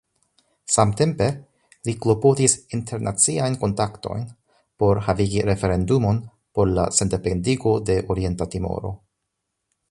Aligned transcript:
Samtempe 0.75 1.25
li 1.89 1.93
klopodis 2.05 2.55
internaciajn 2.77 3.57
kontaktojn 3.65 4.25
por 4.85 5.03
havigi 5.09 5.45
referendumon 5.51 6.23
por 6.59 6.73
la 6.79 6.87
sendependigo 7.03 7.77
de 7.91 8.01
Orienta 8.17 8.49
Timoro. 8.57 8.93